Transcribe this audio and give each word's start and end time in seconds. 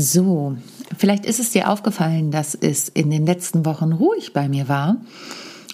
So, 0.00 0.56
vielleicht 0.96 1.26
ist 1.26 1.40
es 1.40 1.50
dir 1.50 1.68
aufgefallen, 1.68 2.30
dass 2.30 2.54
es 2.54 2.88
in 2.88 3.10
den 3.10 3.26
letzten 3.26 3.66
Wochen 3.66 3.92
ruhig 3.92 4.32
bei 4.32 4.48
mir 4.48 4.68
war, 4.68 4.98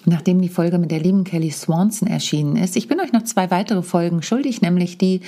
nachdem 0.05 0.41
die 0.41 0.49
Folge 0.49 0.79
mit 0.79 0.89
der 0.89 0.99
lieben 0.99 1.23
Kelly 1.23 1.51
Swanson 1.51 2.07
erschienen 2.07 2.55
ist. 2.55 2.75
Ich 2.75 2.87
bin 2.87 2.99
euch 2.99 3.13
noch 3.13 3.23
zwei 3.25 3.51
weitere 3.51 3.83
Folgen 3.83 4.23
schuldig, 4.23 4.63
nämlich 4.63 4.97
die 4.97 5.21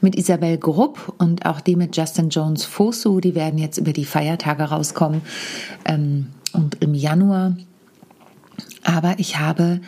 mit 0.00 0.14
Isabel 0.14 0.56
Grupp 0.56 1.14
und 1.18 1.46
auch 1.46 1.60
die 1.60 1.74
mit 1.74 1.96
Justin 1.96 2.28
Jones 2.28 2.64
Fosu. 2.64 3.18
Die 3.18 3.34
werden 3.34 3.58
jetzt 3.58 3.76
über 3.76 3.92
die 3.92 4.04
Feiertage 4.04 4.62
rauskommen 4.62 5.22
ähm, 5.84 6.28
und 6.52 6.76
im 6.80 6.94
Januar. 6.94 7.56
Aber 8.84 9.16
ich 9.18 9.40
habe 9.40 9.80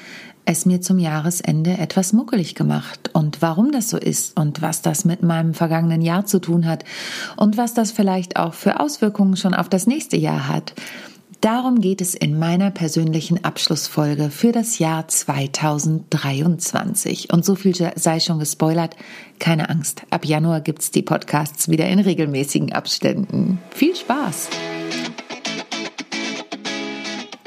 es 0.46 0.64
mir 0.64 0.80
zum 0.80 0.98
Jahresende 0.98 1.76
etwas 1.76 2.12
muckelig 2.12 2.54
gemacht. 2.54 3.10
Und 3.12 3.42
warum 3.42 3.72
das 3.72 3.90
so 3.90 3.98
ist 3.98 4.38
und 4.38 4.62
was 4.62 4.80
das 4.80 5.04
mit 5.04 5.22
meinem 5.22 5.52
vergangenen 5.52 6.00
Jahr 6.00 6.24
zu 6.24 6.38
tun 6.38 6.66
hat 6.66 6.84
und 7.36 7.58
was 7.58 7.74
das 7.74 7.92
vielleicht 7.92 8.36
auch 8.36 8.54
für 8.54 8.80
Auswirkungen 8.80 9.36
schon 9.36 9.54
auf 9.54 9.68
das 9.68 9.86
nächste 9.86 10.16
Jahr 10.16 10.48
hat. 10.48 10.72
Darum 11.42 11.80
geht 11.80 12.00
es 12.00 12.14
in 12.14 12.38
meiner 12.38 12.70
persönlichen 12.70 13.44
Abschlussfolge 13.44 14.30
für 14.30 14.52
das 14.52 14.78
Jahr 14.78 15.06
2023. 15.06 17.30
Und 17.32 17.44
so 17.44 17.54
viel 17.54 17.74
sei 17.94 18.20
schon 18.20 18.38
gespoilert. 18.38 18.96
Keine 19.38 19.68
Angst, 19.68 20.04
ab 20.10 20.24
Januar 20.24 20.62
gibt's 20.62 20.90
die 20.90 21.02
Podcasts 21.02 21.68
wieder 21.68 21.86
in 21.88 21.98
regelmäßigen 21.98 22.72
Abständen. 22.72 23.58
Viel 23.70 23.94
Spaß! 23.94 24.48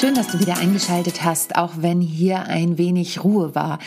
Schön, 0.00 0.16
dass 0.16 0.26
du 0.26 0.40
wieder 0.40 0.58
eingeschaltet 0.58 1.22
hast, 1.22 1.54
auch 1.54 1.74
wenn 1.76 2.00
hier 2.00 2.46
ein 2.46 2.78
wenig 2.78 3.22
Ruhe 3.22 3.54
war. 3.54 3.78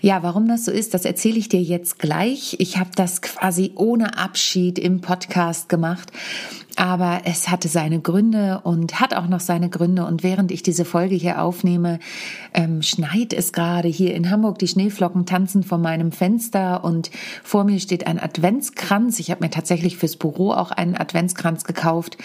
Ja, 0.00 0.22
warum 0.22 0.48
das 0.48 0.64
so 0.64 0.72
ist, 0.72 0.94
das 0.94 1.04
erzähle 1.04 1.38
ich 1.38 1.50
dir 1.50 1.60
jetzt 1.60 1.98
gleich. 1.98 2.56
Ich 2.58 2.78
habe 2.78 2.88
das 2.96 3.20
quasi 3.20 3.72
ohne 3.74 4.16
Abschied 4.16 4.78
im 4.78 5.02
Podcast 5.02 5.68
gemacht. 5.68 6.12
Aber 6.80 7.20
es 7.24 7.50
hatte 7.50 7.68
seine 7.68 8.00
Gründe 8.00 8.62
und 8.64 9.00
hat 9.00 9.12
auch 9.12 9.26
noch 9.26 9.40
seine 9.40 9.68
Gründe. 9.68 10.06
Und 10.06 10.22
während 10.22 10.50
ich 10.50 10.62
diese 10.62 10.86
Folge 10.86 11.14
hier 11.14 11.42
aufnehme, 11.42 11.98
ähm, 12.54 12.80
schneit 12.80 13.34
es 13.34 13.52
gerade 13.52 13.86
hier 13.86 14.14
in 14.14 14.30
Hamburg. 14.30 14.58
Die 14.60 14.66
Schneeflocken 14.66 15.26
tanzen 15.26 15.62
vor 15.62 15.76
meinem 15.76 16.10
Fenster 16.10 16.82
und 16.82 17.10
vor 17.44 17.64
mir 17.64 17.78
steht 17.80 18.06
ein 18.06 18.18
Adventskranz. 18.18 19.20
Ich 19.20 19.30
habe 19.30 19.44
mir 19.44 19.50
tatsächlich 19.50 19.98
fürs 19.98 20.16
Büro 20.16 20.52
auch 20.52 20.70
einen 20.70 20.96
Adventskranz 20.96 21.64
gekauft. 21.64 22.16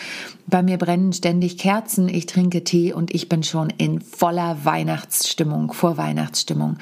Bei 0.47 0.63
mir 0.63 0.77
brennen 0.77 1.11
ständig 1.11 1.57
Kerzen, 1.57 2.07
ich 2.07 2.25
trinke 2.25 2.63
Tee 2.63 2.93
und 2.93 3.13
ich 3.13 3.27
bin 3.27 3.43
schon 3.43 3.69
in 3.71 3.99
voller 3.99 4.63
Weihnachtsstimmung, 4.63 5.73
vor 5.73 5.97
Weihnachtsstimmung. 5.97 6.77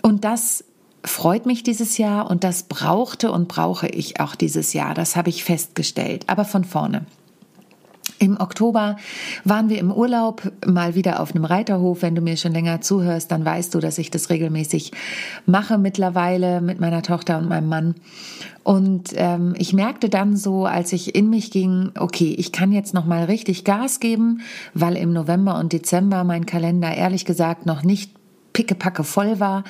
Und 0.00 0.24
das 0.24 0.64
freut 1.04 1.46
mich 1.46 1.62
dieses 1.62 1.98
Jahr 1.98 2.30
und 2.30 2.44
das 2.44 2.64
brauchte 2.64 3.30
und 3.30 3.48
brauche 3.48 3.88
ich 3.88 4.20
auch 4.20 4.34
dieses 4.34 4.72
Jahr. 4.72 4.94
Das 4.94 5.16
habe 5.16 5.28
ich 5.28 5.44
festgestellt. 5.44 6.24
Aber 6.28 6.44
von 6.44 6.64
vorne. 6.64 7.06
Im 8.18 8.40
Oktober 8.40 8.96
waren 9.44 9.68
wir 9.68 9.78
im 9.78 9.90
Urlaub 9.90 10.50
mal 10.64 10.94
wieder 10.94 11.20
auf 11.20 11.34
einem 11.34 11.44
Reiterhof. 11.44 12.00
Wenn 12.02 12.14
du 12.14 12.22
mir 12.22 12.36
schon 12.36 12.52
länger 12.52 12.80
zuhörst, 12.80 13.30
dann 13.30 13.44
weißt 13.44 13.74
du, 13.74 13.80
dass 13.80 13.98
ich 13.98 14.10
das 14.10 14.30
regelmäßig 14.30 14.92
mache 15.46 15.78
mittlerweile 15.78 16.60
mit 16.60 16.80
meiner 16.80 17.02
Tochter 17.02 17.38
und 17.38 17.48
meinem 17.48 17.68
Mann. 17.68 17.94
Und 18.62 19.10
ähm, 19.16 19.54
ich 19.58 19.72
merkte 19.72 20.08
dann 20.08 20.36
so, 20.36 20.64
als 20.64 20.92
ich 20.92 21.14
in 21.14 21.28
mich 21.28 21.50
ging, 21.50 21.90
okay, 21.98 22.34
ich 22.38 22.52
kann 22.52 22.72
jetzt 22.72 22.94
noch 22.94 23.04
mal 23.04 23.24
richtig 23.24 23.64
Gas 23.64 24.00
geben, 24.00 24.40
weil 24.72 24.96
im 24.96 25.12
November 25.12 25.58
und 25.58 25.72
Dezember 25.72 26.24
mein 26.24 26.46
Kalender 26.46 26.94
ehrlich 26.94 27.24
gesagt 27.24 27.66
noch 27.66 27.82
nicht 27.82 28.12
pickepacke 28.52 29.04
voll 29.04 29.40
war. 29.40 29.64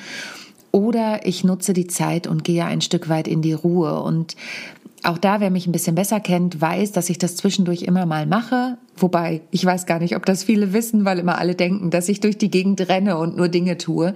Oder 0.75 1.25
ich 1.25 1.45
nutze 1.45 1.71
die 1.71 1.87
Zeit 1.87 2.27
und 2.27 2.43
gehe 2.43 2.65
ein 2.65 2.81
Stück 2.81 3.07
weit 3.07 3.29
in 3.29 3.41
die 3.41 3.53
Ruhe. 3.53 4.01
Und 4.01 4.35
auch 5.03 5.17
da, 5.17 5.39
wer 5.39 5.49
mich 5.49 5.67
ein 5.67 5.71
bisschen 5.71 5.95
besser 5.95 6.19
kennt, 6.19 6.59
weiß, 6.59 6.91
dass 6.91 7.09
ich 7.09 7.17
das 7.17 7.37
zwischendurch 7.37 7.83
immer 7.83 8.05
mal 8.05 8.25
mache. 8.25 8.77
Wobei, 8.97 9.39
ich 9.51 9.63
weiß 9.63 9.85
gar 9.85 9.99
nicht, 9.99 10.17
ob 10.17 10.25
das 10.25 10.43
viele 10.43 10.73
wissen, 10.73 11.05
weil 11.05 11.17
immer 11.19 11.37
alle 11.37 11.55
denken, 11.55 11.91
dass 11.91 12.09
ich 12.09 12.19
durch 12.19 12.37
die 12.37 12.51
Gegend 12.51 12.89
renne 12.89 13.17
und 13.17 13.37
nur 13.37 13.47
Dinge 13.47 13.77
tue. 13.77 14.15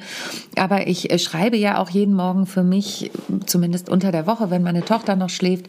Aber 0.58 0.88
ich 0.88 1.10
äh, 1.10 1.18
schreibe 1.18 1.56
ja 1.56 1.78
auch 1.78 1.92
jeden 1.92 2.14
Morgen 2.14 2.46
für 2.46 2.64
mich, 2.64 3.10
zumindest 3.46 3.88
unter 3.88 4.12
der 4.12 4.28
Woche, 4.28 4.52
wenn 4.52 4.62
meine 4.62 4.84
Tochter 4.84 5.16
noch 5.16 5.30
schläft 5.30 5.68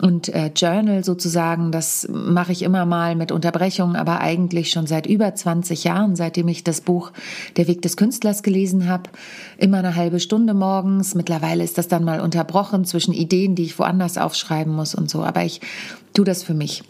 und 0.00 0.28
äh, 0.28 0.50
Journal 0.54 1.04
sozusagen, 1.04 1.72
das 1.72 2.06
mache 2.10 2.52
ich 2.52 2.62
immer 2.62 2.84
mal 2.84 3.16
mit 3.16 3.32
Unterbrechungen, 3.32 3.96
aber 3.96 4.20
eigentlich 4.20 4.70
schon 4.70 4.86
seit 4.86 5.06
über 5.06 5.34
20 5.34 5.84
Jahren, 5.84 6.16
seitdem 6.16 6.48
ich 6.48 6.64
das 6.64 6.82
Buch 6.82 7.12
Der 7.56 7.66
Weg 7.66 7.82
des 7.82 7.96
Künstlers 7.96 8.42
gelesen 8.42 8.88
habe. 8.88 9.04
Immer 9.56 9.78
eine 9.78 9.96
halbe 9.96 10.20
Stunde 10.20 10.52
morgens. 10.52 11.14
Mittlerweile 11.14 11.64
ist 11.64 11.78
das 11.78 11.88
dann 11.88 12.04
mal 12.04 12.20
unterbrochen 12.20 12.84
zwischen 12.84 13.14
Ideen, 13.14 13.54
die 13.54 13.64
ich 13.64 13.78
woanders 13.78 14.18
aufschreiben 14.18 14.74
muss 14.74 14.94
und 14.94 15.08
so. 15.08 15.22
Aber 15.22 15.44
ich 15.44 15.60
tue 16.12 16.26
das 16.26 16.42
für 16.42 16.54
mich. 16.54 16.82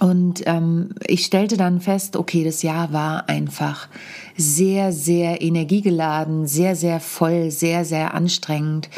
Und 0.00 0.42
ähm, 0.46 0.90
ich 1.06 1.24
stellte 1.24 1.56
dann 1.56 1.80
fest, 1.80 2.16
okay, 2.16 2.44
das 2.44 2.62
Jahr 2.62 2.92
war 2.92 3.28
einfach 3.28 3.88
sehr, 4.36 4.92
sehr 4.92 5.40
energiegeladen, 5.40 6.46
sehr, 6.46 6.76
sehr 6.76 7.00
voll, 7.00 7.50
sehr, 7.50 7.84
sehr 7.84 8.12
anstrengend. 8.12 8.90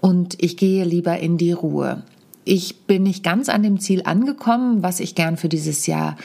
Und 0.00 0.42
ich 0.42 0.56
gehe 0.56 0.84
lieber 0.84 1.18
in 1.18 1.38
die 1.38 1.52
Ruhe 1.52 2.02
ich 2.44 2.82
bin 2.86 3.02
nicht 3.02 3.22
ganz 3.22 3.48
an 3.48 3.62
dem 3.62 3.80
Ziel 3.80 4.02
angekommen, 4.04 4.82
was 4.82 5.00
ich 5.00 5.14
gern 5.14 5.36
für 5.36 5.48
dieses 5.48 5.86
Jahr 5.86 6.16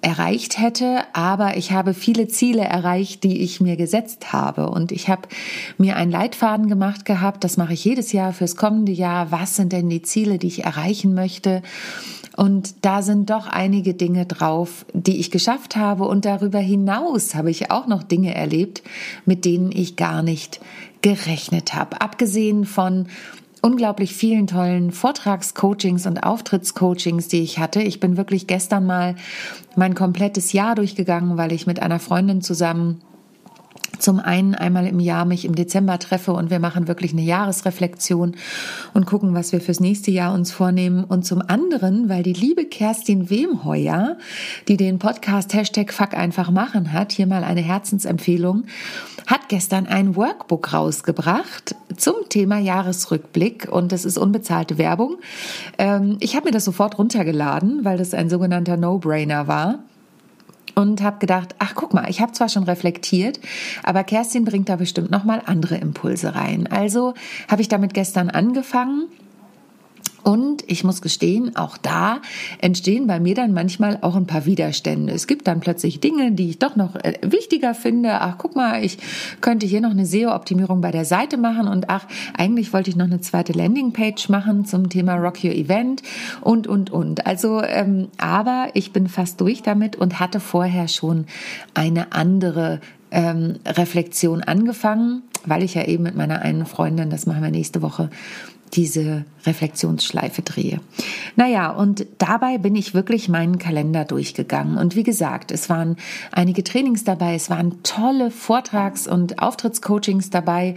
erreicht 0.00 0.60
hätte, 0.60 1.00
aber 1.12 1.56
ich 1.56 1.72
habe 1.72 1.92
viele 1.92 2.28
Ziele 2.28 2.62
erreicht, 2.62 3.24
die 3.24 3.42
ich 3.42 3.60
mir 3.60 3.76
gesetzt 3.76 4.32
habe. 4.32 4.70
Und 4.70 4.92
ich 4.92 5.08
habe 5.08 5.22
mir 5.76 5.96
einen 5.96 6.12
Leitfaden 6.12 6.68
gemacht 6.68 7.04
gehabt, 7.04 7.42
das 7.42 7.56
mache 7.56 7.72
ich 7.72 7.84
jedes 7.84 8.12
Jahr 8.12 8.32
fürs 8.32 8.54
kommende 8.54 8.92
Jahr. 8.92 9.32
Was 9.32 9.56
sind 9.56 9.72
denn 9.72 9.88
die 9.88 10.02
Ziele, 10.02 10.38
die 10.38 10.46
ich 10.46 10.64
erreichen 10.64 11.14
möchte? 11.14 11.62
Und 12.36 12.84
da 12.84 13.02
sind 13.02 13.30
doch 13.30 13.48
einige 13.48 13.94
Dinge 13.94 14.24
drauf, 14.24 14.86
die 14.92 15.18
ich 15.18 15.32
geschafft 15.32 15.74
habe. 15.74 16.04
Und 16.04 16.24
darüber 16.24 16.60
hinaus 16.60 17.34
habe 17.34 17.50
ich 17.50 17.72
auch 17.72 17.88
noch 17.88 18.04
Dinge 18.04 18.32
erlebt, 18.36 18.84
mit 19.26 19.44
denen 19.44 19.72
ich 19.72 19.96
gar 19.96 20.22
nicht 20.22 20.60
gerechnet 21.02 21.74
habe. 21.74 22.00
Abgesehen 22.00 22.64
von 22.64 23.08
unglaublich 23.62 24.14
vielen 24.14 24.46
tollen 24.46 24.90
Vortragscoachings 24.90 26.06
und 26.06 26.22
Auftrittscoachings, 26.22 27.28
die 27.28 27.42
ich 27.42 27.58
hatte. 27.58 27.82
Ich 27.82 28.00
bin 28.00 28.16
wirklich 28.16 28.46
gestern 28.46 28.86
mal 28.86 29.16
mein 29.76 29.94
komplettes 29.94 30.52
Jahr 30.52 30.74
durchgegangen, 30.74 31.36
weil 31.36 31.52
ich 31.52 31.66
mit 31.66 31.80
einer 31.80 31.98
Freundin 31.98 32.40
zusammen 32.40 33.00
zum 33.98 34.20
einen 34.20 34.54
einmal 34.54 34.86
im 34.86 35.00
Jahr 35.00 35.24
mich 35.24 35.44
im 35.44 35.54
Dezember 35.54 35.98
treffe 35.98 36.32
und 36.32 36.50
wir 36.50 36.58
machen 36.58 36.88
wirklich 36.88 37.12
eine 37.12 37.22
Jahresreflexion 37.22 38.36
und 38.94 39.06
gucken, 39.06 39.34
was 39.34 39.52
wir 39.52 39.60
fürs 39.60 39.80
nächste 39.80 40.10
Jahr 40.10 40.32
uns 40.34 40.52
vornehmen. 40.52 41.04
Und 41.04 41.24
zum 41.24 41.42
anderen, 41.42 42.08
weil 42.08 42.22
die 42.22 42.32
liebe 42.32 42.64
Kerstin 42.64 43.30
Wemheuer, 43.30 44.16
die 44.68 44.76
den 44.76 44.98
Podcast 44.98 45.54
Hashtag 45.54 45.92
Fuck 45.92 46.14
einfach 46.14 46.50
machen 46.50 46.92
hat, 46.92 47.12
hier 47.12 47.26
mal 47.26 47.44
eine 47.44 47.60
Herzensempfehlung, 47.60 48.64
hat 49.26 49.48
gestern 49.48 49.86
ein 49.86 50.16
Workbook 50.16 50.72
rausgebracht 50.72 51.74
zum 51.96 52.14
Thema 52.28 52.58
Jahresrückblick 52.58 53.68
und 53.70 53.92
das 53.92 54.04
ist 54.04 54.16
unbezahlte 54.16 54.78
Werbung. 54.78 55.18
Ähm, 55.76 56.16
ich 56.20 56.34
habe 56.34 56.46
mir 56.46 56.52
das 56.52 56.64
sofort 56.64 56.98
runtergeladen, 56.98 57.84
weil 57.84 57.98
das 57.98 58.14
ein 58.14 58.30
sogenannter 58.30 58.76
No-Brainer 58.76 59.46
war 59.46 59.80
und 60.78 61.02
habe 61.02 61.18
gedacht, 61.18 61.56
ach 61.58 61.74
guck 61.74 61.92
mal, 61.92 62.08
ich 62.08 62.20
habe 62.20 62.30
zwar 62.30 62.48
schon 62.48 62.62
reflektiert, 62.62 63.40
aber 63.82 64.04
Kerstin 64.04 64.44
bringt 64.44 64.68
da 64.68 64.76
bestimmt 64.76 65.10
noch 65.10 65.24
mal 65.24 65.42
andere 65.44 65.74
Impulse 65.74 66.36
rein. 66.36 66.68
Also 66.68 67.14
habe 67.48 67.62
ich 67.62 67.68
damit 67.68 67.94
gestern 67.94 68.30
angefangen 68.30 69.08
und 70.28 70.62
ich 70.66 70.84
muss 70.84 71.00
gestehen, 71.00 71.56
auch 71.56 71.78
da 71.78 72.20
entstehen 72.58 73.06
bei 73.06 73.18
mir 73.18 73.34
dann 73.34 73.54
manchmal 73.54 73.96
auch 74.02 74.14
ein 74.14 74.26
paar 74.26 74.44
Widerstände. 74.44 75.14
Es 75.14 75.26
gibt 75.26 75.46
dann 75.46 75.60
plötzlich 75.60 76.00
Dinge, 76.00 76.32
die 76.32 76.50
ich 76.50 76.58
doch 76.58 76.76
noch 76.76 76.96
äh, 76.96 77.14
wichtiger 77.22 77.72
finde. 77.72 78.20
Ach, 78.20 78.34
guck 78.36 78.54
mal, 78.54 78.84
ich 78.84 78.98
könnte 79.40 79.64
hier 79.64 79.80
noch 79.80 79.92
eine 79.92 80.04
SEO-Optimierung 80.04 80.82
bei 80.82 80.90
der 80.90 81.06
Seite 81.06 81.38
machen 81.38 81.66
und 81.66 81.88
ach, 81.88 82.06
eigentlich 82.36 82.74
wollte 82.74 82.90
ich 82.90 82.96
noch 82.96 83.06
eine 83.06 83.22
zweite 83.22 83.54
Landingpage 83.54 84.28
machen 84.28 84.66
zum 84.66 84.90
Thema 84.90 85.14
Rock 85.14 85.42
Your 85.44 85.52
Event 85.52 86.02
und, 86.42 86.66
und, 86.66 86.90
und. 86.90 87.26
Also, 87.26 87.62
ähm, 87.62 88.08
aber 88.18 88.68
ich 88.74 88.92
bin 88.92 89.08
fast 89.08 89.40
durch 89.40 89.62
damit 89.62 89.96
und 89.96 90.20
hatte 90.20 90.40
vorher 90.40 90.88
schon 90.88 91.24
eine 91.72 92.12
andere 92.12 92.82
ähm, 93.10 93.60
Reflexion 93.66 94.42
angefangen, 94.42 95.22
weil 95.46 95.62
ich 95.62 95.72
ja 95.72 95.84
eben 95.84 96.02
mit 96.02 96.16
meiner 96.16 96.42
einen 96.42 96.66
Freundin, 96.66 97.08
das 97.08 97.24
machen 97.24 97.42
wir 97.42 97.50
nächste 97.50 97.80
Woche, 97.80 98.10
diese 98.74 99.24
Reflexionsschleife 99.46 100.42
drehe. 100.42 100.80
Naja, 101.36 101.70
und 101.70 102.06
dabei 102.18 102.58
bin 102.58 102.74
ich 102.76 102.94
wirklich 102.94 103.28
meinen 103.28 103.58
Kalender 103.58 104.04
durchgegangen. 104.04 104.76
Und 104.76 104.96
wie 104.96 105.02
gesagt, 105.02 105.50
es 105.52 105.70
waren 105.70 105.96
einige 106.32 106.64
Trainings 106.64 107.04
dabei, 107.04 107.34
es 107.34 107.48
waren 107.48 107.82
tolle 107.82 108.30
Vortrags- 108.30 109.06
und 109.08 109.40
Auftrittscoachings 109.40 110.30
dabei. 110.30 110.74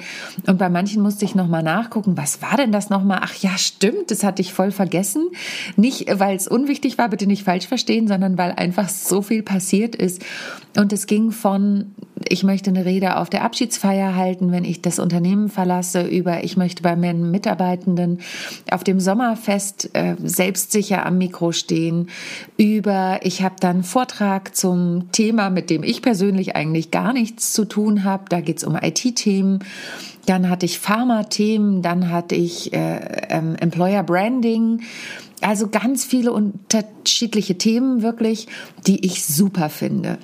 Und 0.47 0.57
bei 0.57 0.69
manchen 0.69 1.01
musste 1.01 1.25
ich 1.25 1.35
nochmal 1.35 1.63
nachgucken, 1.63 2.17
was 2.17 2.41
war 2.41 2.57
denn 2.57 2.71
das 2.71 2.89
nochmal? 2.89 3.19
Ach 3.23 3.35
ja, 3.35 3.57
stimmt, 3.57 4.11
das 4.11 4.23
hatte 4.23 4.41
ich 4.41 4.53
voll 4.53 4.71
vergessen. 4.71 5.29
Nicht, 5.75 6.07
weil 6.19 6.35
es 6.35 6.47
unwichtig 6.47 6.97
war, 6.97 7.09
bitte 7.09 7.27
nicht 7.27 7.43
falsch 7.43 7.67
verstehen, 7.67 8.07
sondern 8.07 8.37
weil 8.37 8.51
einfach 8.51 8.89
so 8.89 9.21
viel 9.21 9.43
passiert 9.43 9.95
ist. 9.95 10.21
Und 10.77 10.93
es 10.93 11.05
ging 11.05 11.31
von, 11.31 11.93
ich 12.29 12.43
möchte 12.43 12.69
eine 12.69 12.85
Rede 12.85 13.17
auf 13.17 13.29
der 13.29 13.43
Abschiedsfeier 13.43 14.15
halten, 14.15 14.51
wenn 14.53 14.63
ich 14.63 14.81
das 14.81 14.99
Unternehmen 14.99 15.49
verlasse, 15.49 16.03
über, 16.03 16.45
ich 16.45 16.55
möchte 16.55 16.81
bei 16.81 16.95
meinen 16.95 17.29
Mitarbeitenden 17.29 18.19
auf 18.71 18.83
dem 18.83 19.01
Sommerfest 19.01 19.89
äh, 19.93 20.15
selbstsicher 20.23 21.05
am 21.05 21.17
Mikro 21.17 21.51
stehen, 21.51 22.07
über 22.57 23.19
ich 23.23 23.41
habe 23.41 23.55
dann 23.59 23.77
einen 23.77 23.83
Vortrag 23.83 24.55
zum 24.55 25.11
Thema, 25.11 25.49
mit 25.49 25.69
dem 25.69 25.83
ich 25.83 26.01
persönlich 26.01 26.55
eigentlich 26.55 26.89
gar 26.89 27.11
nichts 27.11 27.51
zu 27.51 27.65
tun 27.65 28.05
habe. 28.05 28.25
Da 28.29 28.39
geht 28.39 28.57
es 28.59 28.63
um 28.63 28.75
IT-Themen. 28.75 29.59
Dann 30.25 30.49
hatte 30.49 30.65
ich 30.65 30.79
Pharma-Themen, 30.79 31.81
dann 31.81 32.11
hatte 32.11 32.35
ich 32.35 32.71
äh, 32.73 32.99
ähm, 33.29 33.55
Employer 33.55 34.03
Branding. 34.03 34.81
Also 35.41 35.67
ganz 35.67 36.05
viele 36.05 36.31
unterschiedliche 36.31 37.57
Themen 37.57 38.03
wirklich, 38.03 38.47
die 38.85 39.03
ich 39.05 39.25
super 39.25 39.69
finde. 39.69 40.19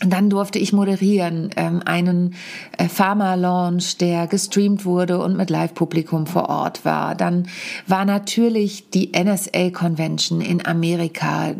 Dann 0.00 0.28
durfte 0.28 0.58
ich 0.58 0.74
moderieren 0.74 1.48
ähm, 1.56 1.80
einen 1.86 2.34
äh, 2.76 2.86
Pharma-Launch, 2.86 3.96
der 3.96 4.26
gestreamt 4.26 4.84
wurde 4.84 5.18
und 5.18 5.38
mit 5.38 5.48
Live-Publikum 5.48 6.26
vor 6.26 6.50
Ort 6.50 6.84
war. 6.84 7.14
Dann 7.14 7.48
war 7.86 8.04
natürlich 8.04 8.90
die 8.90 9.12
NSA-Convention 9.16 10.42
in 10.42 10.66
Amerika, 10.66 11.54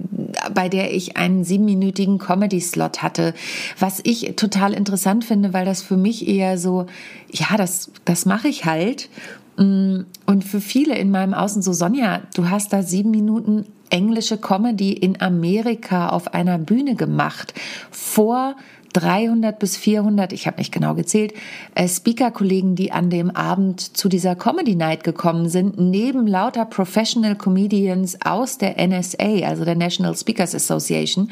bei 0.52 0.68
der 0.68 0.92
ich 0.92 1.16
einen 1.16 1.44
siebenminütigen 1.44 2.18
Comedy-Slot 2.18 3.02
hatte, 3.02 3.32
was 3.78 4.00
ich 4.02 4.34
total 4.36 4.74
interessant 4.74 5.24
finde, 5.24 5.54
weil 5.54 5.64
das 5.64 5.80
für 5.80 5.96
mich 5.96 6.28
eher 6.28 6.58
so, 6.58 6.84
ja, 7.32 7.56
das, 7.56 7.90
das 8.04 8.26
mache 8.26 8.48
ich 8.48 8.66
halt. 8.66 9.08
Mm, 9.56 10.00
und 10.26 10.44
für 10.44 10.60
viele 10.60 10.94
in 10.98 11.10
meinem 11.10 11.32
Außen 11.32 11.62
so, 11.62 11.72
Sonja, 11.72 12.20
du 12.34 12.50
hast 12.50 12.74
da 12.74 12.82
sieben 12.82 13.10
Minuten 13.10 13.64
englische 13.90 14.38
Comedy 14.38 14.92
in 14.92 15.20
Amerika 15.20 16.08
auf 16.08 16.34
einer 16.34 16.58
Bühne 16.58 16.94
gemacht 16.94 17.54
vor 17.90 18.56
300 18.96 19.58
bis 19.58 19.76
400, 19.76 20.32
ich 20.32 20.46
habe 20.46 20.56
nicht 20.56 20.72
genau 20.72 20.94
gezählt, 20.94 21.34
äh, 21.74 21.86
Speaker-Kollegen, 21.86 22.76
die 22.76 22.92
an 22.92 23.10
dem 23.10 23.30
Abend 23.30 23.94
zu 23.94 24.08
dieser 24.08 24.34
Comedy 24.34 24.74
Night 24.74 25.04
gekommen 25.04 25.50
sind, 25.50 25.78
neben 25.78 26.26
lauter 26.26 26.64
Professional 26.64 27.36
Comedians 27.36 28.16
aus 28.24 28.56
der 28.56 28.78
NSA, 28.78 29.46
also 29.46 29.66
der 29.66 29.76
National 29.76 30.16
Speakers 30.16 30.54
Association. 30.54 31.30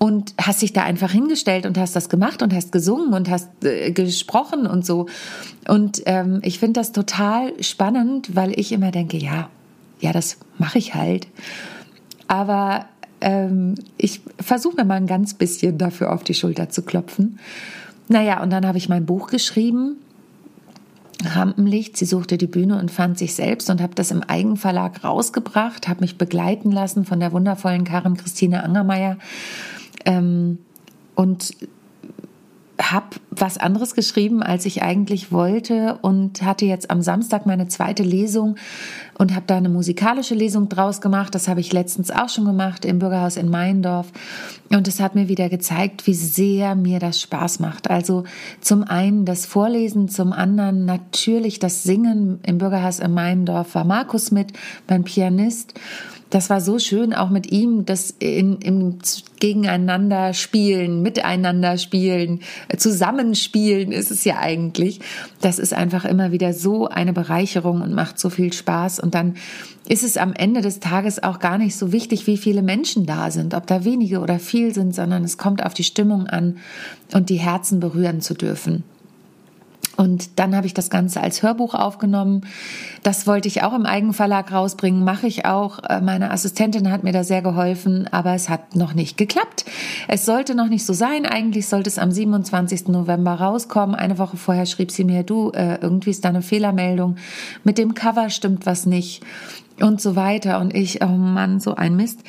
Und 0.00 0.34
hast 0.40 0.62
dich 0.62 0.72
da 0.72 0.82
einfach 0.82 1.12
hingestellt 1.12 1.64
und 1.64 1.78
hast 1.78 1.94
das 1.94 2.08
gemacht 2.08 2.42
und 2.42 2.52
hast 2.52 2.72
gesungen 2.72 3.14
und 3.14 3.30
hast 3.30 3.48
äh, 3.64 3.92
gesprochen 3.92 4.66
und 4.66 4.84
so. 4.84 5.06
Und 5.68 6.02
ähm, 6.06 6.40
ich 6.42 6.58
finde 6.58 6.80
das 6.80 6.90
total 6.90 7.52
spannend, 7.62 8.34
weil 8.34 8.58
ich 8.58 8.72
immer 8.72 8.90
denke, 8.90 9.16
ja, 9.16 9.48
ja, 10.00 10.12
das 10.12 10.38
mache 10.58 10.78
ich 10.78 10.94
halt. 10.94 11.26
Aber 12.26 12.86
ähm, 13.20 13.74
ich 13.96 14.20
versuche 14.40 14.76
mir 14.76 14.84
mal 14.84 14.94
ein 14.94 15.06
ganz 15.06 15.34
bisschen 15.34 15.78
dafür 15.78 16.12
auf 16.12 16.24
die 16.24 16.34
Schulter 16.34 16.68
zu 16.68 16.82
klopfen. 16.82 17.38
Naja, 18.08 18.42
und 18.42 18.50
dann 18.50 18.66
habe 18.66 18.78
ich 18.78 18.88
mein 18.88 19.06
Buch 19.06 19.28
geschrieben. 19.28 19.96
Rampenlicht, 21.24 21.96
sie 21.96 22.04
suchte 22.04 22.38
die 22.38 22.46
Bühne 22.46 22.78
und 22.78 22.92
fand 22.92 23.18
sich 23.18 23.34
selbst 23.34 23.70
und 23.70 23.80
habe 23.82 23.94
das 23.96 24.12
im 24.12 24.22
Eigenverlag 24.22 25.02
rausgebracht, 25.02 25.88
habe 25.88 26.02
mich 26.02 26.16
begleiten 26.16 26.70
lassen 26.70 27.04
von 27.04 27.18
der 27.18 27.32
wundervollen 27.32 27.82
Karin 27.82 28.16
Christine 28.16 28.62
Angermeier 28.62 29.18
ähm, 30.04 30.58
und 31.16 31.56
habe 32.80 33.16
was 33.30 33.58
anderes 33.58 33.94
geschrieben, 33.94 34.42
als 34.42 34.64
ich 34.64 34.82
eigentlich 34.82 35.32
wollte 35.32 35.98
und 36.00 36.42
hatte 36.42 36.64
jetzt 36.64 36.90
am 36.90 37.02
Samstag 37.02 37.44
meine 37.44 37.68
zweite 37.68 38.02
Lesung 38.02 38.56
und 39.18 39.34
habe 39.34 39.44
da 39.46 39.56
eine 39.56 39.68
musikalische 39.68 40.34
Lesung 40.34 40.68
draus 40.68 41.00
gemacht. 41.00 41.34
Das 41.34 41.48
habe 41.48 41.60
ich 41.60 41.72
letztens 41.72 42.10
auch 42.10 42.28
schon 42.28 42.44
gemacht 42.44 42.84
im 42.84 43.00
Bürgerhaus 43.00 43.36
in 43.36 43.48
Meiendorf 43.50 44.12
und 44.70 44.86
es 44.86 45.00
hat 45.00 45.16
mir 45.16 45.28
wieder 45.28 45.48
gezeigt, 45.48 46.06
wie 46.06 46.14
sehr 46.14 46.76
mir 46.76 47.00
das 47.00 47.20
Spaß 47.20 47.58
macht. 47.58 47.90
Also 47.90 48.24
zum 48.60 48.84
einen 48.84 49.24
das 49.24 49.44
Vorlesen, 49.44 50.08
zum 50.08 50.32
anderen 50.32 50.84
natürlich 50.84 51.58
das 51.58 51.82
Singen 51.82 52.38
im 52.44 52.58
Bürgerhaus 52.58 53.00
in 53.00 53.12
Meiendorf 53.12 53.74
war 53.74 53.84
Markus 53.84 54.30
mit, 54.30 54.52
mein 54.88 55.04
Pianist 55.04 55.74
das 56.30 56.50
war 56.50 56.60
so 56.60 56.78
schön, 56.78 57.14
auch 57.14 57.30
mit 57.30 57.50
ihm, 57.50 57.86
das 57.86 58.14
in, 58.18 58.58
im 58.58 58.98
Gegeneinander 59.40 60.34
spielen, 60.34 61.00
miteinander 61.02 61.78
spielen, 61.78 62.40
zusammenspielen 62.76 63.92
ist 63.92 64.10
es 64.10 64.24
ja 64.24 64.38
eigentlich. 64.38 65.00
Das 65.40 65.58
ist 65.58 65.72
einfach 65.72 66.04
immer 66.04 66.30
wieder 66.32 66.52
so 66.52 66.88
eine 66.88 67.12
Bereicherung 67.12 67.80
und 67.80 67.94
macht 67.94 68.18
so 68.18 68.28
viel 68.28 68.52
Spaß. 68.52 69.00
Und 69.00 69.14
dann 69.14 69.36
ist 69.88 70.04
es 70.04 70.18
am 70.18 70.34
Ende 70.34 70.60
des 70.60 70.80
Tages 70.80 71.22
auch 71.22 71.38
gar 71.38 71.56
nicht 71.56 71.76
so 71.76 71.92
wichtig, 71.92 72.26
wie 72.26 72.36
viele 72.36 72.62
Menschen 72.62 73.06
da 73.06 73.30
sind, 73.30 73.54
ob 73.54 73.66
da 73.66 73.84
wenige 73.84 74.20
oder 74.20 74.38
viel 74.38 74.74
sind, 74.74 74.94
sondern 74.94 75.24
es 75.24 75.38
kommt 75.38 75.64
auf 75.64 75.72
die 75.72 75.84
Stimmung 75.84 76.26
an 76.26 76.58
und 77.14 77.30
die 77.30 77.36
Herzen 77.36 77.80
berühren 77.80 78.20
zu 78.20 78.34
dürfen. 78.34 78.84
Und 79.98 80.38
dann 80.38 80.54
habe 80.54 80.68
ich 80.68 80.74
das 80.74 80.90
Ganze 80.90 81.20
als 81.20 81.42
Hörbuch 81.42 81.74
aufgenommen. 81.74 82.42
Das 83.02 83.26
wollte 83.26 83.48
ich 83.48 83.64
auch 83.64 83.74
im 83.74 83.84
Eigenverlag 83.84 84.52
rausbringen, 84.52 85.02
mache 85.02 85.26
ich 85.26 85.44
auch. 85.44 85.80
Äh, 85.80 86.00
meine 86.00 86.30
Assistentin 86.30 86.92
hat 86.92 87.02
mir 87.02 87.12
da 87.12 87.24
sehr 87.24 87.42
geholfen, 87.42 88.06
aber 88.12 88.32
es 88.34 88.48
hat 88.48 88.76
noch 88.76 88.94
nicht 88.94 89.16
geklappt. 89.16 89.64
Es 90.06 90.24
sollte 90.24 90.54
noch 90.54 90.68
nicht 90.68 90.86
so 90.86 90.92
sein. 90.92 91.26
Eigentlich 91.26 91.66
sollte 91.66 91.90
es 91.90 91.98
am 91.98 92.12
27. 92.12 92.86
November 92.86 93.34
rauskommen. 93.34 93.96
Eine 93.96 94.18
Woche 94.18 94.36
vorher 94.36 94.66
schrieb 94.66 94.92
sie 94.92 95.02
mir, 95.02 95.24
du, 95.24 95.50
äh, 95.50 95.80
irgendwie 95.80 96.10
ist 96.10 96.24
da 96.24 96.28
eine 96.28 96.42
Fehlermeldung. 96.42 97.16
Mit 97.64 97.76
dem 97.76 97.94
Cover 97.94 98.30
stimmt 98.30 98.66
was 98.66 98.86
nicht 98.86 99.24
und 99.80 100.00
so 100.00 100.14
weiter. 100.14 100.60
Und 100.60 100.76
ich, 100.76 101.02
oh 101.02 101.08
Mann, 101.08 101.58
so 101.58 101.74
ein 101.74 101.96
Mist. 101.96 102.20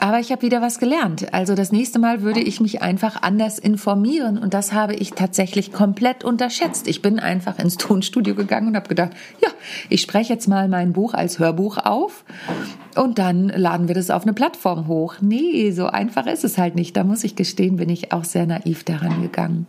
Aber 0.00 0.20
ich 0.20 0.30
habe 0.30 0.42
wieder 0.42 0.62
was 0.62 0.78
gelernt. 0.78 1.34
Also 1.34 1.56
das 1.56 1.72
nächste 1.72 1.98
Mal 1.98 2.22
würde 2.22 2.40
ich 2.40 2.60
mich 2.60 2.82
einfach 2.82 3.22
anders 3.22 3.58
informieren 3.58 4.38
und 4.38 4.54
das 4.54 4.72
habe 4.72 4.94
ich 4.94 5.10
tatsächlich 5.12 5.72
komplett 5.72 6.22
unterschätzt. 6.22 6.86
Ich 6.86 7.02
bin 7.02 7.18
einfach 7.18 7.58
ins 7.58 7.76
Tonstudio 7.78 8.36
gegangen 8.36 8.68
und 8.68 8.76
habe 8.76 8.88
gedacht, 8.88 9.10
ja, 9.42 9.48
ich 9.88 10.00
spreche 10.02 10.32
jetzt 10.32 10.46
mal 10.46 10.68
mein 10.68 10.92
Buch 10.92 11.14
als 11.14 11.40
Hörbuch 11.40 11.78
auf 11.78 12.24
und 12.94 13.18
dann 13.18 13.48
laden 13.48 13.88
wir 13.88 13.94
das 13.96 14.10
auf 14.10 14.22
eine 14.22 14.34
Plattform 14.34 14.86
hoch. 14.86 15.16
Nee, 15.20 15.72
so 15.72 15.86
einfach 15.86 16.26
ist 16.26 16.44
es 16.44 16.58
halt 16.58 16.76
nicht. 16.76 16.96
Da 16.96 17.02
muss 17.02 17.24
ich 17.24 17.34
gestehen, 17.34 17.76
bin 17.76 17.88
ich 17.88 18.12
auch 18.12 18.24
sehr 18.24 18.46
naiv 18.46 18.84
daran 18.84 19.20
gegangen. 19.20 19.66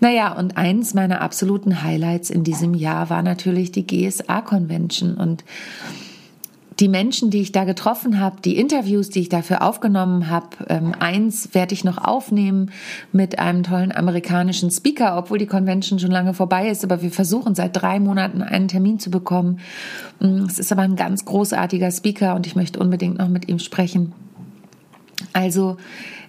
Naja, 0.00 0.32
und 0.32 0.56
eins 0.56 0.94
meiner 0.94 1.20
absoluten 1.20 1.84
Highlights 1.84 2.30
in 2.30 2.42
diesem 2.42 2.74
Jahr 2.74 3.10
war 3.10 3.22
natürlich 3.22 3.70
die 3.70 3.86
GSA 3.86 4.40
Convention 4.40 5.14
und 5.14 5.44
die 6.80 6.88
Menschen, 6.88 7.30
die 7.30 7.40
ich 7.40 7.52
da 7.52 7.64
getroffen 7.64 8.18
habe, 8.18 8.40
die 8.42 8.56
Interviews, 8.56 9.10
die 9.10 9.20
ich 9.20 9.28
dafür 9.28 9.62
aufgenommen 9.62 10.30
habe, 10.30 10.48
ähm, 10.68 10.94
eins 10.98 11.54
werde 11.54 11.74
ich 11.74 11.84
noch 11.84 11.98
aufnehmen 11.98 12.70
mit 13.12 13.38
einem 13.38 13.62
tollen 13.62 13.92
amerikanischen 13.92 14.70
Speaker, 14.70 15.16
obwohl 15.18 15.38
die 15.38 15.46
Convention 15.46 15.98
schon 15.98 16.10
lange 16.10 16.34
vorbei 16.34 16.68
ist, 16.68 16.84
aber 16.84 17.02
wir 17.02 17.10
versuchen 17.10 17.54
seit 17.54 17.76
drei 17.76 18.00
Monaten 18.00 18.42
einen 18.42 18.68
Termin 18.68 18.98
zu 18.98 19.10
bekommen. 19.10 19.60
Mm, 20.20 20.44
es 20.44 20.58
ist 20.58 20.72
aber 20.72 20.82
ein 20.82 20.96
ganz 20.96 21.24
großartiger 21.24 21.90
Speaker 21.90 22.34
und 22.34 22.46
ich 22.46 22.56
möchte 22.56 22.78
unbedingt 22.78 23.18
noch 23.18 23.28
mit 23.28 23.48
ihm 23.48 23.58
sprechen. 23.58 24.12
Also 25.32 25.76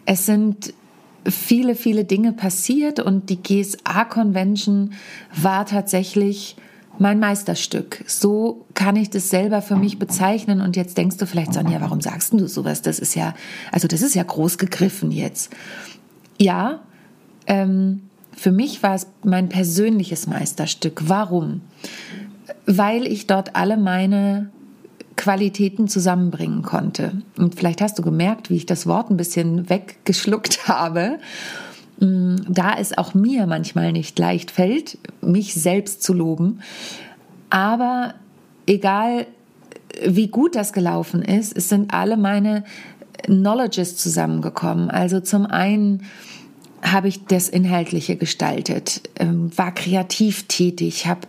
es 0.05 0.25
sind 0.25 0.73
viele, 1.25 1.75
viele 1.75 2.03
Dinge 2.03 2.33
passiert 2.33 2.99
und 2.99 3.29
die 3.29 3.41
GSA-Convention 3.41 4.93
war 5.35 5.65
tatsächlich 5.65 6.57
mein 6.99 7.19
Meisterstück. 7.19 8.03
So 8.07 8.65
kann 8.73 8.95
ich 8.95 9.09
das 9.09 9.29
selber 9.29 9.61
für 9.61 9.75
mich 9.75 9.99
bezeichnen. 9.99 10.61
Und 10.61 10.75
jetzt 10.75 10.97
denkst 10.97 11.17
du 11.17 11.25
vielleicht, 11.25 11.53
Sonja, 11.53 11.81
warum 11.81 12.01
sagst 12.01 12.33
du 12.33 12.47
sowas? 12.47 12.81
Das 12.81 12.99
ist 12.99 13.15
ja, 13.15 13.33
also 13.71 13.87
das 13.87 14.01
ist 14.01 14.15
ja 14.15 14.23
groß 14.23 14.57
gegriffen 14.57 15.11
jetzt. 15.11 15.51
Ja, 16.39 16.79
ähm, 17.47 18.01
für 18.35 18.51
mich 18.51 18.83
war 18.83 18.95
es 18.95 19.07
mein 19.23 19.49
persönliches 19.49 20.27
Meisterstück. 20.27 21.03
Warum? 21.07 21.61
Weil 22.65 23.07
ich 23.07 23.27
dort 23.27 23.55
alle 23.55 23.77
meine 23.77 24.49
Qualitäten 25.15 25.87
zusammenbringen 25.87 26.63
konnte. 26.63 27.21
Und 27.37 27.55
vielleicht 27.55 27.81
hast 27.81 27.99
du 27.99 28.03
gemerkt, 28.03 28.49
wie 28.49 28.55
ich 28.55 28.65
das 28.65 28.87
Wort 28.87 29.09
ein 29.09 29.17
bisschen 29.17 29.69
weggeschluckt 29.69 30.67
habe. 30.67 31.19
Mm, 32.03 32.35
da 32.49 32.75
es 32.77 32.97
auch 32.97 33.13
mir 33.13 33.47
manchmal 33.47 33.93
nicht 33.93 34.19
leicht 34.19 34.51
fällt, 34.51 34.97
mich 35.21 35.53
selbst 35.53 36.03
zu 36.03 36.13
loben. 36.13 36.59
Aber 37.49 38.15
egal, 38.65 39.25
wie 40.05 40.27
gut 40.27 40.55
das 40.55 40.73
gelaufen 40.73 41.21
ist, 41.21 41.55
es 41.55 41.69
sind 41.69 41.93
alle 41.93 42.17
meine 42.17 42.65
Knowledges 43.25 43.95
zusammengekommen. 43.95 44.89
Also 44.89 45.21
zum 45.21 45.45
einen 45.45 46.03
habe 46.81 47.07
ich 47.07 47.23
das 47.25 47.47
Inhaltliche 47.47 48.17
gestaltet, 48.17 49.09
ähm, 49.17 49.57
war 49.57 49.73
kreativ 49.73 50.47
tätig, 50.49 51.07
habe 51.07 51.27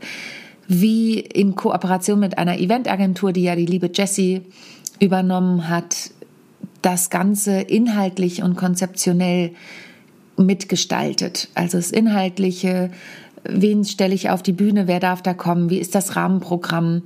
wie 0.67 1.21
in 1.21 1.55
Kooperation 1.55 2.19
mit 2.19 2.39
einer 2.39 2.59
Eventagentur, 2.59 3.33
die 3.33 3.45
ja 3.45 3.55
die 3.55 3.67
liebe 3.67 3.91
Jessie 3.95 4.43
übernommen 4.99 5.69
hat, 5.69 6.11
das 6.83 7.11
Ganze 7.11 7.61
inhaltlich 7.61 8.43
und 8.43 8.57
konzeptionell 8.57 9.53
mitgestaltet. 10.37 11.49
Also 11.55 11.79
das 11.79 11.91
Inhaltliche, 11.91 12.91
wen 13.45 13.85
stelle 13.85 14.15
ich 14.15 14.31
auf 14.31 14.43
die 14.43 14.53
Bühne, 14.53 14.87
wer 14.87 15.01
darf 15.01 15.23
da 15.23 15.35
kommen, 15.35 15.71
wie 15.71 15.79
ist 15.79 15.95
das 15.95 16.17
Rahmenprogramm, 16.17 17.03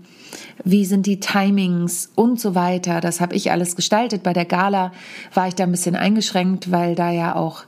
wie 0.64 0.84
sind 0.84 1.06
die 1.06 1.20
Timings 1.20 2.10
und 2.14 2.40
so 2.40 2.54
weiter. 2.54 3.00
Das 3.00 3.20
habe 3.20 3.34
ich 3.34 3.50
alles 3.50 3.76
gestaltet. 3.76 4.22
Bei 4.22 4.32
der 4.32 4.44
Gala 4.44 4.92
war 5.34 5.48
ich 5.48 5.54
da 5.54 5.64
ein 5.64 5.72
bisschen 5.72 5.96
eingeschränkt, 5.96 6.70
weil 6.70 6.94
da 6.94 7.10
ja 7.10 7.34
auch 7.34 7.64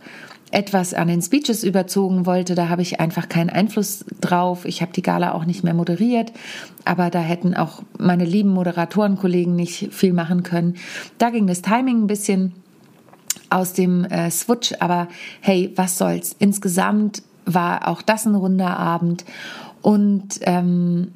etwas 0.53 0.95
an 0.95 1.09
den 1.09 1.23
Speeches 1.23 1.63
überzogen 1.63 2.27
wollte. 2.27 2.55
Da 2.55 2.69
habe 2.69 2.83
ich 2.83 3.01
einfach 3.01 3.29
keinen 3.29 3.51
Einfluss 3.51 4.05
drauf. 4.21 4.65
Ich 4.65 4.83
habe 4.83 4.93
die 4.93 5.03
Gala 5.03 5.33
auch 5.33 5.45
nicht 5.45 5.63
mehr 5.63 5.75
moderiert, 5.75 6.33
aber 6.85 7.11
da 7.11 7.21
hätten 7.21 7.55
auch 7.55 7.83
meine 7.99 8.25
lieben 8.25 8.51
Moderatorenkollegen 8.51 9.55
nicht 9.55 9.93
viel 9.93 10.13
machen 10.13 10.43
können. 10.43 10.77
Da 11.19 11.31
ging 11.31 11.47
das 11.47 11.63
Timing 11.63 12.03
ein 12.03 12.07
bisschen 12.07 12.53
aus 13.51 13.73
dem 13.73 14.05
äh, 14.05 14.31
Switch, 14.31 14.73
aber 14.81 15.09
hey, 15.41 15.73
was 15.77 15.99
soll's. 15.99 16.35
Insgesamt 16.39 17.23
war 17.45 17.89
auch 17.89 18.03
das 18.03 18.27
ein 18.27 18.35
runder 18.35 18.79
Abend 18.79 19.25
und 19.83 20.41
ähm, 20.43 21.13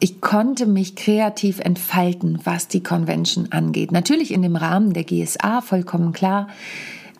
ich 0.00 0.20
konnte 0.20 0.66
mich 0.66 0.96
kreativ 0.96 1.60
entfalten, 1.60 2.38
was 2.44 2.68
die 2.68 2.82
Convention 2.82 3.48
angeht. 3.52 3.90
Natürlich 3.90 4.32
in 4.32 4.42
dem 4.42 4.56
Rahmen 4.56 4.92
der 4.92 5.04
GSA, 5.04 5.62
vollkommen 5.62 6.12
klar, 6.12 6.48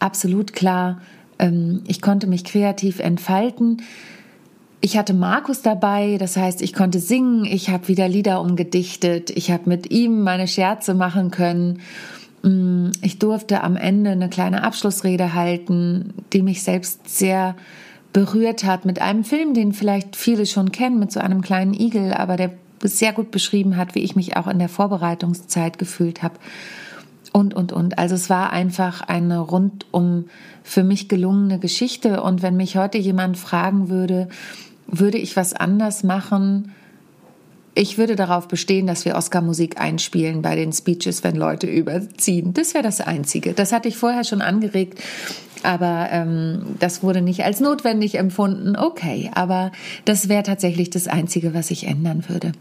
absolut 0.00 0.52
klar. 0.52 1.00
Ähm, 1.38 1.82
ich 1.87 2.02
konnte 2.02 2.26
mich 2.26 2.44
kreativ 2.44 3.00
entfalten. 3.00 3.82
Ich 4.82 4.99
hatte 4.99 5.14
Markus 5.14 5.62
dabei, 5.62 6.18
das 6.18 6.37
heißt, 6.37 6.61
ich 6.61 6.75
konnte 6.75 6.99
singen, 6.99 7.46
ich 7.46 7.70
habe 7.70 7.88
wieder 7.88 8.06
Lieder 8.06 8.42
umgedichtet, 8.42 9.30
ich 9.30 9.50
habe 9.50 9.62
mit 9.66 9.90
ihm 9.90 10.23
meine 10.23 10.46
Scherze 10.46 10.92
machen 10.92 11.30
können. 11.30 11.80
Mm, 12.44 12.90
ich 13.00 13.18
durfte 13.18 13.62
am 13.62 13.76
Ende 13.76 14.10
eine 14.10 14.28
kleine 14.28 14.62
Abschlussrede 14.62 15.32
halten, 15.32 16.12
die 16.32 16.42
mich 16.42 16.62
selbst 16.62 17.08
sehr 17.08 17.56
berührt 18.12 18.64
hat 18.64 18.84
mit 18.84 19.00
einem 19.00 19.24
Film, 19.24 19.54
den 19.54 19.72
vielleicht 19.72 20.14
viele 20.14 20.46
schon 20.46 20.70
kennen, 20.70 20.98
mit 20.98 21.10
so 21.10 21.20
einem 21.20 21.40
kleinen 21.40 21.74
Igel, 21.74 22.12
aber 22.12 22.36
der 22.36 22.52
sehr 22.82 23.14
gut 23.14 23.30
beschrieben 23.30 23.76
hat, 23.78 23.94
wie 23.94 24.00
ich 24.00 24.14
mich 24.14 24.36
auch 24.36 24.46
in 24.46 24.58
der 24.58 24.68
Vorbereitungszeit 24.68 25.78
gefühlt 25.78 26.22
habe. 26.22 26.34
Und, 27.32 27.54
und, 27.54 27.72
und. 27.72 27.98
Also 27.98 28.14
es 28.14 28.28
war 28.28 28.52
einfach 28.52 29.00
eine 29.00 29.40
rundum 29.40 30.26
für 30.62 30.84
mich 30.84 31.08
gelungene 31.08 31.58
Geschichte. 31.58 32.22
Und 32.22 32.42
wenn 32.42 32.56
mich 32.56 32.76
heute 32.76 32.98
jemand 32.98 33.38
fragen 33.38 33.88
würde, 33.88 34.28
würde 34.86 35.18
ich 35.18 35.34
was 35.34 35.54
anders 35.54 36.04
machen? 36.04 36.74
Ich 37.75 37.99
würde 37.99 38.14
darauf 38.14 38.47
bestehen, 38.47 38.87
dass 38.87 39.04
wir 39.04 39.16
Oscar-Musik 39.16 39.81
einspielen 39.81 40.43
bei 40.43 40.54
den 40.54 40.73
Speeches, 40.73 41.25
wenn 41.25 41.35
Leute 41.35 41.66
überziehen. 41.66 42.54
Das 42.54 42.73
wäre 42.73 42.85
das 42.85 43.00
Einzige. 43.00 43.52
Das 43.52 43.73
hatte 43.73 43.88
ich 43.88 43.97
vorher 43.97 44.23
schon 44.23 44.43
angeregt, 44.43 45.00
aber 45.64 46.09
ähm, 46.12 46.76
das 46.78 47.02
wurde 47.02 47.21
nicht 47.21 47.45
als 47.45 47.59
notwendig 47.59 48.16
empfunden. 48.16 48.76
Okay, 48.76 49.31
aber 49.35 49.73
das 50.04 50.28
wäre 50.28 50.45
tatsächlich 50.45 50.90
das 50.90 51.09
Einzige, 51.09 51.52
was 51.52 51.73
ich 51.73 51.87
ändern 51.87 52.25
würde. 52.28 52.52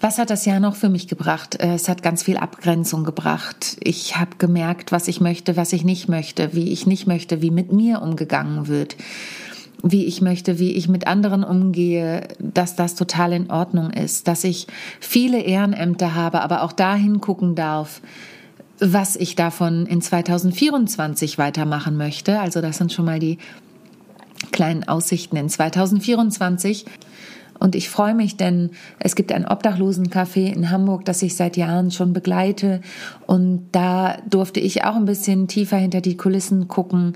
Was 0.00 0.18
hat 0.18 0.30
das 0.30 0.44
Jahr 0.44 0.60
noch 0.60 0.76
für 0.76 0.88
mich 0.88 1.08
gebracht? 1.08 1.56
Äh, 1.60 1.74
es 1.74 1.88
hat 1.88 2.04
ganz 2.04 2.22
viel 2.22 2.36
Abgrenzung 2.36 3.02
gebracht. 3.02 3.76
Ich 3.80 4.16
habe 4.16 4.36
gemerkt, 4.38 4.92
was 4.92 5.08
ich 5.08 5.20
möchte, 5.20 5.56
was 5.56 5.72
ich 5.72 5.82
nicht 5.82 6.08
möchte, 6.08 6.54
wie 6.54 6.70
ich 6.70 6.86
nicht 6.86 7.08
möchte, 7.08 7.42
wie 7.42 7.50
mit 7.50 7.72
mir 7.72 8.02
umgegangen 8.02 8.68
wird 8.68 8.94
wie 9.82 10.04
ich 10.06 10.20
möchte, 10.20 10.58
wie 10.58 10.72
ich 10.72 10.88
mit 10.88 11.06
anderen 11.06 11.44
umgehe, 11.44 12.28
dass 12.38 12.76
das 12.76 12.94
total 12.94 13.32
in 13.32 13.50
Ordnung 13.50 13.90
ist, 13.90 14.26
dass 14.26 14.44
ich 14.44 14.66
viele 15.00 15.40
Ehrenämter 15.40 16.14
habe, 16.14 16.40
aber 16.40 16.62
auch 16.62 16.72
dahin 16.72 17.20
gucken 17.20 17.54
darf, 17.54 18.00
was 18.80 19.16
ich 19.16 19.36
davon 19.36 19.86
in 19.86 20.00
2024 20.00 21.38
weitermachen 21.38 21.96
möchte. 21.96 22.40
Also 22.40 22.60
das 22.60 22.78
sind 22.78 22.92
schon 22.92 23.04
mal 23.04 23.18
die 23.18 23.38
kleinen 24.52 24.86
Aussichten 24.86 25.36
in 25.36 25.48
2024. 25.48 26.84
Und 27.58 27.74
ich 27.74 27.90
freue 27.90 28.14
mich, 28.14 28.36
denn 28.36 28.70
es 29.00 29.16
gibt 29.16 29.32
ein 29.32 29.44
Obdachlosencafé 29.44 30.52
in 30.52 30.70
Hamburg, 30.70 31.04
das 31.04 31.22
ich 31.22 31.34
seit 31.34 31.56
Jahren 31.56 31.90
schon 31.90 32.12
begleite. 32.12 32.80
Und 33.26 33.68
da 33.72 34.18
durfte 34.28 34.60
ich 34.60 34.84
auch 34.84 34.94
ein 34.94 35.06
bisschen 35.06 35.48
tiefer 35.48 35.76
hinter 35.76 36.00
die 36.00 36.16
Kulissen 36.16 36.68
gucken. 36.68 37.14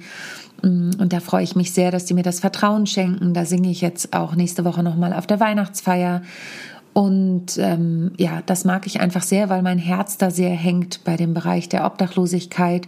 Und 0.62 1.12
da 1.12 1.20
freue 1.20 1.42
ich 1.42 1.56
mich 1.56 1.72
sehr, 1.72 1.90
dass 1.90 2.04
die 2.04 2.14
mir 2.14 2.22
das 2.22 2.40
Vertrauen 2.40 2.86
schenken. 2.86 3.34
Da 3.34 3.44
singe 3.44 3.70
ich 3.70 3.80
jetzt 3.80 4.14
auch 4.14 4.34
nächste 4.36 4.64
Woche 4.64 4.82
nochmal 4.82 5.12
auf 5.12 5.26
der 5.26 5.40
Weihnachtsfeier. 5.40 6.22
Und 6.92 7.58
ähm, 7.58 8.12
ja, 8.18 8.42
das 8.44 8.64
mag 8.64 8.86
ich 8.86 9.00
einfach 9.00 9.22
sehr, 9.22 9.48
weil 9.48 9.62
mein 9.62 9.78
Herz 9.78 10.18
da 10.18 10.30
sehr 10.30 10.50
hängt 10.50 11.04
bei 11.04 11.16
dem 11.16 11.34
Bereich 11.34 11.68
der 11.68 11.86
Obdachlosigkeit 11.86 12.86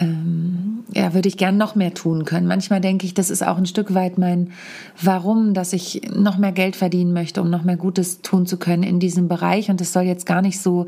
ähm, 0.00 0.84
ja, 0.92 1.14
würde 1.14 1.28
ich 1.28 1.36
gern 1.36 1.56
noch 1.56 1.74
mehr 1.74 1.94
tun 1.94 2.24
können. 2.24 2.46
Manchmal 2.46 2.80
denke 2.80 3.06
ich, 3.06 3.14
das 3.14 3.30
ist 3.30 3.46
auch 3.46 3.56
ein 3.56 3.66
Stück 3.66 3.94
weit 3.94 4.18
mein 4.18 4.50
Warum, 5.00 5.54
dass 5.54 5.72
ich 5.72 6.02
noch 6.14 6.38
mehr 6.38 6.52
Geld 6.52 6.76
verdienen 6.76 7.12
möchte, 7.12 7.40
um 7.42 7.50
noch 7.50 7.64
mehr 7.64 7.76
Gutes 7.76 8.20
tun 8.22 8.46
zu 8.46 8.56
können 8.56 8.82
in 8.82 9.00
diesem 9.00 9.28
Bereich. 9.28 9.70
Und 9.70 9.80
es 9.80 9.92
soll 9.92 10.04
jetzt 10.04 10.26
gar 10.26 10.42
nicht 10.42 10.60
so 10.60 10.86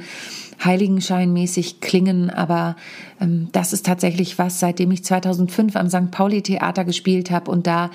heiligenscheinmäßig 0.65 1.81
klingen, 1.81 2.31
aber 2.31 2.77
ähm, 3.21 3.49
das 3.53 3.73
ist 3.73 3.87
tatsächlich 3.87 4.39
was, 4.39 4.61
seitdem 4.61 4.91
ich 4.91 5.05
2005 5.05 5.77
am 5.77 5.89
St. 5.89 6.11
Pauli 6.11 6.43
Theater 6.43 6.85
gespielt 6.85 7.31
habe 7.31 7.51
und 7.51 7.67
da 7.67 7.91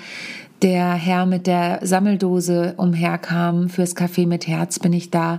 der 0.62 0.92
Herr 0.94 1.26
mit 1.26 1.48
der 1.48 1.80
Sammeldose 1.82 2.74
umherkam 2.76 3.68
fürs 3.68 3.96
Café 3.96 4.28
mit 4.28 4.46
Herz, 4.46 4.78
bin 4.78 4.92
ich 4.92 5.10
da 5.10 5.38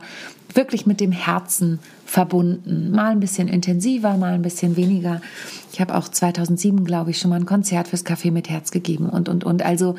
wirklich 0.53 0.85
mit 0.85 0.99
dem 0.99 1.13
Herzen 1.13 1.79
verbunden. 2.13 2.91
Mal 2.91 3.09
ein 3.09 3.19
bisschen 3.19 3.47
intensiver, 3.47 4.17
mal 4.17 4.33
ein 4.33 4.43
bisschen 4.43 4.75
weniger. 4.75 5.19
Ich 5.71 5.81
habe 5.81 5.95
auch 5.95 6.07
2007, 6.07 6.85
glaube 6.85 7.09
ich, 7.09 7.17
schon 7.17 7.29
mal 7.31 7.39
ein 7.39 7.47
Konzert 7.47 7.87
fürs 7.87 8.05
Café 8.05 8.31
mit 8.31 8.51
Herz 8.51 8.69
gegeben 8.69 9.09
und, 9.09 9.29
und, 9.29 9.43
und. 9.43 9.63
Also, 9.63 9.95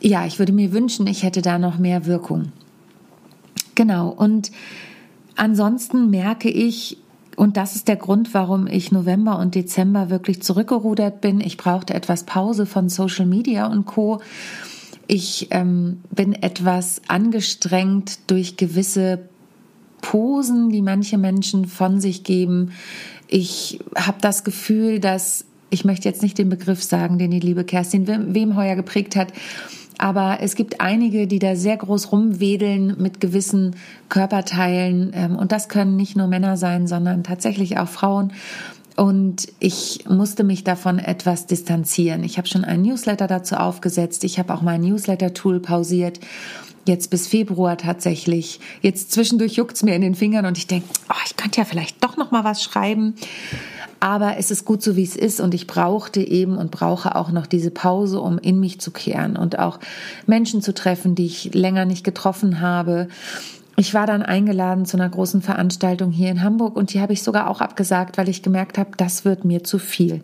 ja, 0.00 0.24
ich 0.24 0.38
würde 0.38 0.54
mir 0.54 0.72
wünschen, 0.72 1.06
ich 1.06 1.22
hätte 1.22 1.42
da 1.42 1.58
noch 1.58 1.76
mehr 1.76 2.06
Wirkung. 2.06 2.52
Genau. 3.74 4.08
Und 4.08 4.50
ansonsten 5.36 6.08
merke 6.08 6.48
ich, 6.48 6.96
und 7.36 7.58
das 7.58 7.76
ist 7.76 7.86
der 7.86 7.96
Grund, 7.96 8.32
warum 8.32 8.66
ich 8.66 8.90
November 8.90 9.38
und 9.38 9.54
Dezember 9.54 10.08
wirklich 10.08 10.42
zurückgerudert 10.42 11.20
bin. 11.20 11.42
Ich 11.42 11.58
brauchte 11.58 11.92
etwas 11.92 12.24
Pause 12.24 12.64
von 12.64 12.88
Social 12.88 13.26
Media 13.26 13.66
und 13.66 13.84
Co. 13.84 14.22
Ich 15.06 15.48
ähm, 15.50 16.00
bin 16.10 16.32
etwas 16.32 17.02
angestrengt 17.08 18.30
durch 18.30 18.56
gewisse 18.56 19.28
Posen, 20.04 20.68
die 20.68 20.82
manche 20.82 21.16
Menschen 21.16 21.64
von 21.64 21.98
sich 21.98 22.24
geben. 22.24 22.72
Ich 23.26 23.80
habe 23.96 24.18
das 24.20 24.44
Gefühl, 24.44 25.00
dass 25.00 25.46
ich 25.70 25.86
möchte 25.86 26.06
jetzt 26.06 26.22
nicht 26.22 26.36
den 26.36 26.50
Begriff 26.50 26.82
sagen, 26.82 27.18
den 27.18 27.30
die 27.30 27.40
liebe 27.40 27.64
Kerstin 27.64 28.06
Wemheuer 28.06 28.76
geprägt 28.76 29.16
hat, 29.16 29.32
aber 29.96 30.38
es 30.42 30.56
gibt 30.56 30.82
einige, 30.82 31.26
die 31.26 31.38
da 31.38 31.56
sehr 31.56 31.78
groß 31.78 32.12
rumwedeln 32.12 32.96
mit 32.98 33.20
gewissen 33.20 33.76
Körperteilen. 34.10 35.12
Ähm, 35.14 35.36
und 35.36 35.52
das 35.52 35.70
können 35.70 35.96
nicht 35.96 36.16
nur 36.16 36.26
Männer 36.26 36.58
sein, 36.58 36.86
sondern 36.86 37.24
tatsächlich 37.24 37.78
auch 37.78 37.88
Frauen. 37.88 38.32
Und 38.96 39.48
ich 39.58 40.04
musste 40.08 40.44
mich 40.44 40.62
davon 40.62 40.98
etwas 40.98 41.46
distanzieren. 41.46 42.22
Ich 42.22 42.38
habe 42.38 42.46
schon 42.46 42.64
einen 42.64 42.82
Newsletter 42.82 43.26
dazu 43.26 43.56
aufgesetzt. 43.56 44.22
Ich 44.24 44.38
habe 44.38 44.54
auch 44.54 44.62
mein 44.62 44.82
Newsletter-Tool 44.82 45.60
pausiert. 45.60 46.20
Jetzt 46.86 47.10
bis 47.10 47.26
Februar 47.26 47.76
tatsächlich. 47.76 48.60
Jetzt 48.82 49.10
zwischendurch 49.10 49.54
juckt's 49.54 49.82
mir 49.82 49.96
in 49.96 50.02
den 50.02 50.14
Fingern 50.14 50.46
und 50.46 50.58
ich 50.58 50.66
denke, 50.66 50.86
oh, 51.08 51.22
ich 51.26 51.36
könnte 51.36 51.58
ja 51.58 51.64
vielleicht 51.64 52.04
doch 52.04 52.16
noch 52.16 52.30
mal 52.30 52.44
was 52.44 52.62
schreiben. 52.62 53.14
Aber 54.00 54.36
es 54.36 54.50
ist 54.50 54.66
gut 54.66 54.82
so, 54.82 54.96
wie 54.96 55.02
es 55.02 55.16
ist. 55.16 55.40
Und 55.40 55.54
ich 55.54 55.66
brauchte 55.66 56.20
eben 56.20 56.58
und 56.58 56.70
brauche 56.70 57.16
auch 57.16 57.32
noch 57.32 57.46
diese 57.46 57.70
Pause, 57.70 58.20
um 58.20 58.38
in 58.38 58.60
mich 58.60 58.80
zu 58.80 58.90
kehren 58.90 59.36
und 59.36 59.58
auch 59.58 59.80
Menschen 60.26 60.60
zu 60.60 60.74
treffen, 60.74 61.14
die 61.14 61.26
ich 61.26 61.54
länger 61.54 61.86
nicht 61.86 62.04
getroffen 62.04 62.60
habe. 62.60 63.08
Ich 63.76 63.92
war 63.92 64.06
dann 64.06 64.22
eingeladen 64.22 64.86
zu 64.86 64.96
einer 64.96 65.08
großen 65.08 65.42
Veranstaltung 65.42 66.12
hier 66.12 66.30
in 66.30 66.42
Hamburg 66.42 66.76
und 66.76 66.94
die 66.94 67.00
habe 67.00 67.12
ich 67.12 67.22
sogar 67.22 67.50
auch 67.50 67.60
abgesagt, 67.60 68.18
weil 68.18 68.28
ich 68.28 68.42
gemerkt 68.42 68.78
habe, 68.78 68.90
das 68.96 69.24
wird 69.24 69.44
mir 69.44 69.64
zu 69.64 69.78
viel. 69.78 70.22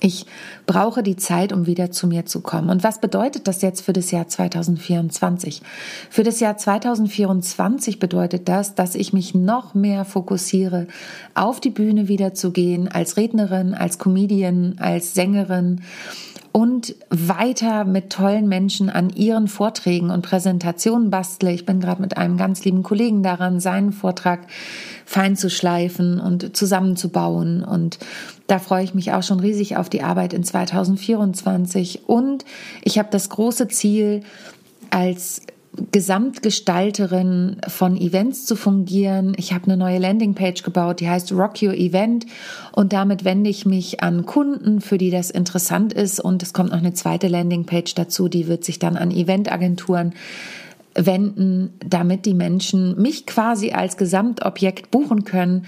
Ich 0.00 0.26
brauche 0.66 1.02
die 1.02 1.16
Zeit, 1.16 1.52
um 1.52 1.66
wieder 1.66 1.90
zu 1.90 2.06
mir 2.06 2.26
zu 2.26 2.40
kommen. 2.40 2.68
Und 2.68 2.84
was 2.84 3.00
bedeutet 3.00 3.48
das 3.48 3.62
jetzt 3.62 3.80
für 3.80 3.94
das 3.94 4.10
Jahr 4.10 4.28
2024? 4.28 5.62
Für 6.10 6.22
das 6.22 6.38
Jahr 6.38 6.56
2024 6.58 7.98
bedeutet 7.98 8.48
das, 8.48 8.74
dass 8.74 8.94
ich 8.94 9.12
mich 9.14 9.34
noch 9.34 9.74
mehr 9.74 10.04
fokussiere, 10.04 10.86
auf 11.34 11.60
die 11.60 11.70
Bühne 11.70 12.08
wieder 12.08 12.34
zu 12.34 12.52
gehen, 12.52 12.88
als 12.88 13.16
Rednerin, 13.16 13.72
als 13.72 13.98
Comedian, 13.98 14.76
als 14.78 15.14
Sängerin 15.14 15.80
und 16.52 16.94
weiter 17.10 17.84
mit 17.84 18.10
tollen 18.10 18.48
Menschen 18.48 18.90
an 18.90 19.10
ihren 19.10 19.48
Vorträgen 19.48 20.10
und 20.10 20.22
Präsentationen 20.22 21.10
bastle. 21.10 21.52
Ich 21.52 21.66
bin 21.66 21.80
gerade 21.80 22.00
mit 22.00 22.16
einem 22.16 22.36
ganz 22.36 22.64
lieben 22.64 22.82
Kollegen 22.82 23.22
daran, 23.22 23.60
seinen 23.60 23.92
Vortrag 23.92 24.40
fein 25.04 25.36
zu 25.36 25.50
schleifen 25.50 26.20
und 26.20 26.56
zusammenzubauen. 26.56 27.62
Und 27.62 27.98
da 28.46 28.58
freue 28.58 28.84
ich 28.84 28.94
mich 28.94 29.12
auch 29.12 29.22
schon 29.22 29.40
riesig 29.40 29.76
auf 29.76 29.88
die 29.88 30.02
Arbeit 30.02 30.32
in 30.32 30.44
2024. 30.44 32.08
Und 32.08 32.44
ich 32.82 32.98
habe 32.98 33.08
das 33.10 33.28
große 33.28 33.68
Ziel, 33.68 34.22
als 34.90 35.42
Gesamtgestalterin 35.92 37.56
von 37.68 37.96
Events 37.96 38.46
zu 38.46 38.56
fungieren. 38.56 39.34
Ich 39.36 39.52
habe 39.52 39.64
eine 39.64 39.76
neue 39.76 39.98
Landingpage 39.98 40.62
gebaut, 40.62 41.00
die 41.00 41.08
heißt 41.08 41.32
Rock 41.32 41.62
Your 41.62 41.74
Event 41.74 42.26
und 42.72 42.92
damit 42.92 43.24
wende 43.24 43.50
ich 43.50 43.66
mich 43.66 44.02
an 44.02 44.26
Kunden, 44.26 44.80
für 44.80 44.98
die 44.98 45.10
das 45.10 45.30
interessant 45.30 45.92
ist 45.92 46.20
und 46.20 46.42
es 46.42 46.52
kommt 46.52 46.70
noch 46.70 46.78
eine 46.78 46.94
zweite 46.94 47.28
Landingpage 47.28 47.94
dazu, 47.94 48.28
die 48.28 48.48
wird 48.48 48.64
sich 48.64 48.78
dann 48.78 48.96
an 48.96 49.10
Eventagenturen 49.10 50.14
wenden, 50.94 51.74
damit 51.84 52.26
die 52.26 52.34
Menschen 52.34 53.00
mich 53.00 53.26
quasi 53.26 53.72
als 53.72 53.96
Gesamtobjekt 53.96 54.90
buchen 54.90 55.24
können, 55.24 55.66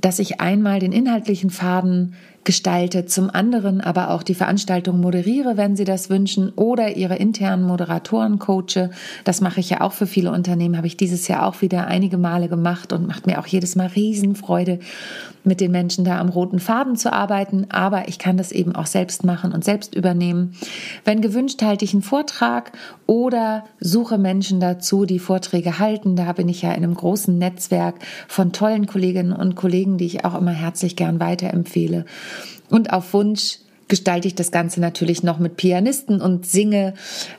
dass 0.00 0.18
ich 0.18 0.40
einmal 0.40 0.80
den 0.80 0.92
inhaltlichen 0.92 1.50
Faden 1.50 2.14
gestalte, 2.44 3.04
zum 3.04 3.28
anderen 3.28 3.80
aber 3.80 4.10
auch 4.10 4.22
die 4.22 4.34
Veranstaltung 4.34 5.00
moderiere, 5.00 5.56
wenn 5.56 5.76
sie 5.76 5.84
das 5.84 6.08
wünschen, 6.08 6.50
oder 6.56 6.96
ihre 6.96 7.16
internen 7.16 7.64
Moderatoren 7.64 8.38
coache. 8.38 8.90
Das 9.24 9.40
mache 9.40 9.60
ich 9.60 9.70
ja 9.70 9.82
auch 9.82 9.92
für 9.92 10.06
viele 10.06 10.32
Unternehmen, 10.32 10.76
habe 10.76 10.86
ich 10.86 10.96
dieses 10.96 11.28
Jahr 11.28 11.46
auch 11.46 11.60
wieder 11.60 11.86
einige 11.86 12.16
Male 12.16 12.48
gemacht 12.48 12.92
und 12.92 13.06
macht 13.06 13.26
mir 13.26 13.38
auch 13.38 13.46
jedes 13.46 13.76
Mal 13.76 13.88
Riesenfreude, 13.88 14.78
mit 15.44 15.60
den 15.60 15.70
Menschen 15.70 16.04
da 16.04 16.18
am 16.18 16.28
roten 16.28 16.58
Faden 16.58 16.96
zu 16.96 17.12
arbeiten. 17.12 17.66
Aber 17.70 18.08
ich 18.08 18.18
kann 18.18 18.36
das 18.36 18.52
eben 18.52 18.74
auch 18.74 18.86
selbst 18.86 19.24
machen 19.24 19.52
und 19.52 19.64
selbst 19.64 19.94
übernehmen. 19.94 20.54
Wenn 21.04 21.20
gewünscht, 21.20 21.62
halte 21.62 21.84
ich 21.84 21.92
einen 21.92 22.02
Vortrag 22.02 22.72
oder 23.06 23.64
suche 23.80 24.18
Menschen 24.18 24.60
dazu, 24.60 25.04
die 25.04 25.18
Vorträge 25.18 25.78
halten. 25.78 26.16
Da 26.16 26.32
bin 26.32 26.48
ich 26.48 26.62
ja 26.62 26.70
in 26.70 26.84
einem 26.84 26.94
großen 26.94 27.36
Netzwerk 27.36 27.96
von 28.28 28.52
tollen 28.52 28.86
Kolleginnen 28.86 29.32
und 29.32 29.56
Kollegen, 29.56 29.98
die 29.98 30.06
ich 30.06 30.24
auch 30.24 30.38
immer 30.38 30.52
herzlich 30.52 30.96
gern 30.96 31.20
weiterempfehle. 31.20 32.04
Und 32.70 32.92
auf 32.92 33.12
Wunsch 33.12 33.58
gestalte 33.90 34.28
ich 34.28 34.34
das 34.34 34.50
Ganze 34.52 34.80
natürlich 34.80 35.22
noch 35.22 35.38
mit 35.38 35.56
Pianisten 35.56 36.22
und 36.22 36.46
singe 36.46 36.94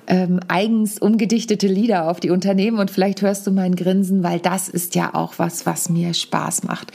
ähm, 0.06 0.40
eigens 0.48 1.00
umgedichtete 1.00 1.68
Lieder 1.68 2.10
auf 2.10 2.20
die 2.20 2.30
Unternehmen. 2.30 2.78
Und 2.78 2.92
vielleicht 2.92 3.24
hörst 3.24 3.48
du 3.48 3.52
mein 3.52 3.76
Grinsen, 3.76 4.22
weil 4.22 4.40
das 4.40 4.70
ist 4.70 4.94
ja 4.94 5.16
auch 5.16 5.36
was, 5.38 5.66
was 5.66 5.90
mir 5.90 6.14
Spaß 6.14 6.64
macht. 6.64 6.92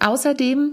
Außerdem 0.00 0.72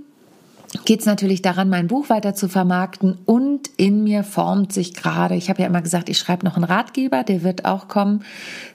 geht 0.84 1.02
es 1.02 1.06
natürlich 1.06 1.42
daran, 1.42 1.70
mein 1.70 1.88
Buch 1.88 2.10
weiter 2.10 2.36
zu 2.36 2.50
vermarkten 2.50 3.18
und 3.26 3.70
in 3.78 4.04
mir 4.04 4.24
formt 4.24 4.74
sich 4.74 4.94
gerade, 4.94 5.36
ich 5.36 5.50
habe 5.50 5.62
ja 5.62 5.68
immer 5.68 5.82
gesagt, 5.82 6.10
ich 6.10 6.18
schreibe 6.18 6.46
noch 6.46 6.56
einen 6.56 6.66
Ratgeber, 6.66 7.24
der 7.24 7.44
wird 7.44 7.64
auch 7.64 7.88
kommen, 7.88 8.24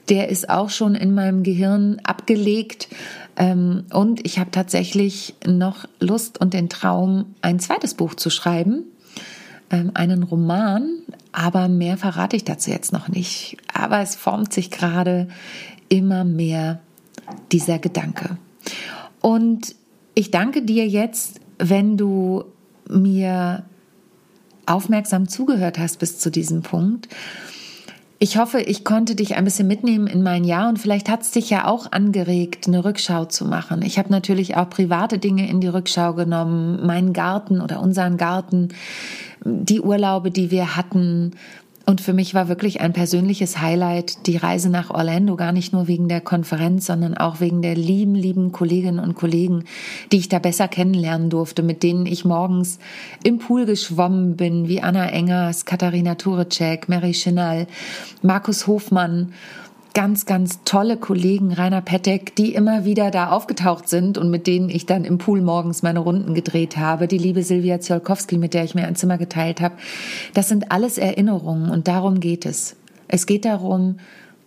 der 0.09 0.29
ist 0.29 0.49
auch 0.49 0.69
schon 0.69 0.95
in 0.95 1.13
meinem 1.13 1.43
Gehirn 1.43 1.99
abgelegt 2.03 2.87
und 3.37 4.25
ich 4.25 4.39
habe 4.39 4.51
tatsächlich 4.51 5.35
noch 5.45 5.85
Lust 5.99 6.39
und 6.39 6.53
den 6.53 6.69
Traum, 6.69 7.33
ein 7.41 7.59
zweites 7.59 7.93
Buch 7.93 8.15
zu 8.15 8.29
schreiben, 8.29 8.83
ähm, 9.69 9.91
einen 9.93 10.23
Roman, 10.23 10.89
aber 11.31 11.67
mehr 11.67 11.97
verrate 11.97 12.35
ich 12.35 12.43
dazu 12.43 12.71
jetzt 12.71 12.91
noch 12.91 13.07
nicht. 13.07 13.57
Aber 13.73 13.99
es 13.99 14.15
formt 14.15 14.53
sich 14.53 14.69
gerade 14.69 15.27
immer 15.89 16.23
mehr 16.23 16.81
dieser 17.51 17.79
Gedanke. 17.79 18.37
Und 19.21 19.75
ich 20.13 20.31
danke 20.31 20.61
dir 20.61 20.87
jetzt, 20.87 21.39
wenn 21.57 21.97
du 21.97 22.43
mir 22.89 23.63
aufmerksam 24.65 25.27
zugehört 25.27 25.79
hast 25.79 25.99
bis 25.99 26.19
zu 26.19 26.29
diesem 26.29 26.61
Punkt. 26.61 27.07
Ich 28.23 28.37
hoffe, 28.37 28.61
ich 28.61 28.83
konnte 28.83 29.15
dich 29.15 29.35
ein 29.35 29.45
bisschen 29.45 29.67
mitnehmen 29.67 30.05
in 30.05 30.21
mein 30.21 30.43
Jahr 30.43 30.69
und 30.69 30.77
vielleicht 30.77 31.09
hat 31.09 31.23
es 31.23 31.31
dich 31.31 31.49
ja 31.49 31.65
auch 31.65 31.91
angeregt, 31.91 32.67
eine 32.67 32.85
Rückschau 32.85 33.25
zu 33.25 33.45
machen. 33.45 33.81
Ich 33.81 33.97
habe 33.97 34.11
natürlich 34.11 34.55
auch 34.55 34.69
private 34.69 35.17
Dinge 35.17 35.49
in 35.49 35.59
die 35.59 35.69
Rückschau 35.69 36.13
genommen, 36.13 36.85
meinen 36.85 37.13
Garten 37.13 37.61
oder 37.61 37.81
unseren 37.81 38.17
Garten, 38.17 38.69
die 39.43 39.81
Urlaube, 39.81 40.29
die 40.29 40.51
wir 40.51 40.75
hatten, 40.75 41.31
und 41.85 41.99
für 42.01 42.13
mich 42.13 42.33
war 42.33 42.47
wirklich 42.47 42.81
ein 42.81 42.93
persönliches 42.93 43.59
Highlight 43.59 44.27
die 44.27 44.37
Reise 44.37 44.69
nach 44.69 44.91
Orlando, 44.91 45.35
gar 45.35 45.51
nicht 45.51 45.73
nur 45.73 45.87
wegen 45.87 46.07
der 46.07 46.21
Konferenz, 46.21 46.85
sondern 46.85 47.17
auch 47.17 47.39
wegen 47.39 47.61
der 47.61 47.75
lieben, 47.75 48.15
lieben 48.15 48.51
Kolleginnen 48.51 48.99
und 48.99 49.15
Kollegen, 49.15 49.65
die 50.11 50.17
ich 50.17 50.29
da 50.29 50.39
besser 50.39 50.67
kennenlernen 50.67 51.29
durfte, 51.29 51.63
mit 51.63 51.83
denen 51.83 52.05
ich 52.05 52.23
morgens 52.23 52.79
im 53.23 53.39
Pool 53.39 53.65
geschwommen 53.65 54.37
bin, 54.37 54.67
wie 54.67 54.81
Anna 54.81 55.07
Engers, 55.07 55.65
Katharina 55.65 56.15
Turecek, 56.15 56.87
Mary 56.87 57.13
Schinal, 57.13 57.67
Markus 58.21 58.67
Hofmann 58.67 59.33
ganz, 59.93 60.25
ganz 60.25 60.59
tolle 60.63 60.97
Kollegen, 60.97 61.51
Rainer 61.51 61.81
Pettek, 61.81 62.35
die 62.35 62.53
immer 62.53 62.85
wieder 62.85 63.11
da 63.11 63.29
aufgetaucht 63.29 63.89
sind 63.89 64.17
und 64.17 64.29
mit 64.29 64.47
denen 64.47 64.69
ich 64.69 64.85
dann 64.85 65.03
im 65.03 65.17
Pool 65.17 65.41
morgens 65.41 65.83
meine 65.83 65.99
Runden 65.99 66.33
gedreht 66.33 66.77
habe. 66.77 67.07
Die 67.07 67.17
liebe 67.17 67.43
Silvia 67.43 67.79
Ziolkowski, 67.79 68.37
mit 68.37 68.53
der 68.53 68.63
ich 68.63 68.75
mir 68.75 68.87
ein 68.87 68.95
Zimmer 68.95 69.17
geteilt 69.17 69.61
habe. 69.61 69.75
Das 70.33 70.49
sind 70.49 70.71
alles 70.71 70.97
Erinnerungen 70.97 71.69
und 71.69 71.87
darum 71.87 72.19
geht 72.19 72.45
es. 72.45 72.75
Es 73.07 73.25
geht 73.25 73.45
darum, 73.45 73.97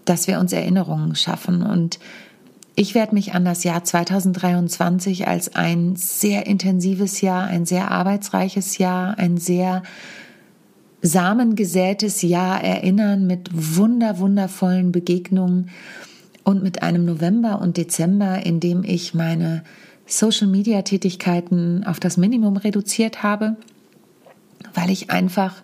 dass 0.04 0.26
wir 0.26 0.38
uns 0.38 0.52
Erinnerungen 0.52 1.14
schaffen 1.14 1.62
und 1.62 1.98
ich 2.76 2.96
werde 2.96 3.14
mich 3.14 3.34
an 3.34 3.44
das 3.44 3.62
Jahr 3.62 3.84
2023 3.84 5.28
als 5.28 5.54
ein 5.54 5.94
sehr 5.94 6.46
intensives 6.46 7.20
Jahr, 7.20 7.46
ein 7.46 7.66
sehr 7.66 7.92
arbeitsreiches 7.92 8.78
Jahr, 8.78 9.16
ein 9.16 9.36
sehr 9.36 9.84
samengesätes 11.04 12.22
Jahr 12.22 12.64
erinnern 12.64 13.26
mit 13.26 13.50
wunder, 13.52 14.18
wundervollen 14.18 14.90
Begegnungen 14.90 15.68
und 16.44 16.62
mit 16.62 16.82
einem 16.82 17.04
November 17.04 17.60
und 17.60 17.76
Dezember, 17.76 18.44
in 18.44 18.58
dem 18.58 18.82
ich 18.84 19.12
meine 19.12 19.62
Social-Media-Tätigkeiten 20.06 21.84
auf 21.84 22.00
das 22.00 22.16
Minimum 22.16 22.56
reduziert 22.56 23.22
habe, 23.22 23.56
weil 24.72 24.90
ich 24.90 25.10
einfach 25.10 25.62